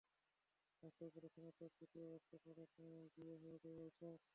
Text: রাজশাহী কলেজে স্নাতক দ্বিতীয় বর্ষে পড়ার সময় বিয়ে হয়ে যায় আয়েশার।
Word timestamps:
রাজশাহী 0.83 1.09
কলেজে 1.09 1.29
স্নাতক 1.35 1.71
দ্বিতীয় 1.77 2.05
বর্ষে 2.11 2.35
পড়ার 2.43 2.69
সময় 2.75 3.05
বিয়ে 3.15 3.35
হয়ে 3.41 3.57
যায় 3.63 3.77
আয়েশার। 3.77 4.17